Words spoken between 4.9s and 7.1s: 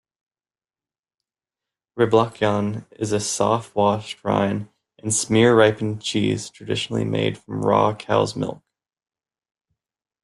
and smear-ripened cheese traditionally